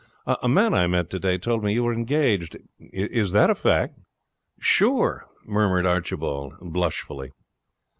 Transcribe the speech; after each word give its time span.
'A 0.25 0.47
man 0.49 0.73
I 0.73 0.87
met 0.87 1.11
today 1.11 1.37
told 1.37 1.63
me 1.63 1.73
you 1.73 1.83
were 1.83 1.93
engaged. 1.93 2.57
Is 2.79 3.33
that 3.33 3.51
a 3.51 3.53
fact?' 3.53 3.99
'Sure,' 4.59 5.27
murmured 5.45 5.85
Archibald, 5.85 6.55
blushfully. 6.59 7.29